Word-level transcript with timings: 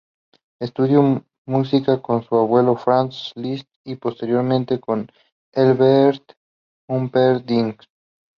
Estudió 0.59 1.23
música 1.45 2.01
con 2.01 2.23
su 2.23 2.35
abuelo 2.35 2.75
Franz 2.75 3.33
Liszt 3.35 3.67
y 3.85 3.97
posteriormente 3.97 4.79
con 4.79 5.07
Engelbert 5.53 6.31
Humperdinck. 6.89 7.83